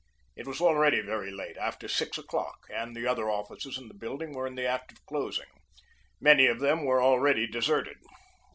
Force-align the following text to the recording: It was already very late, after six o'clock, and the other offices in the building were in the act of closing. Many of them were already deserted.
It 0.35 0.47
was 0.47 0.59
already 0.59 0.99
very 1.01 1.29
late, 1.29 1.57
after 1.57 1.87
six 1.87 2.17
o'clock, 2.17 2.65
and 2.71 2.95
the 2.95 3.05
other 3.05 3.29
offices 3.29 3.77
in 3.77 3.87
the 3.87 3.93
building 3.93 4.33
were 4.33 4.47
in 4.47 4.55
the 4.55 4.65
act 4.65 4.91
of 4.91 5.05
closing. 5.05 5.45
Many 6.19 6.47
of 6.47 6.59
them 6.59 6.85
were 6.85 7.03
already 7.03 7.45
deserted. 7.45 7.97